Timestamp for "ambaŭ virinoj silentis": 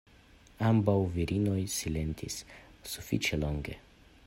0.69-2.39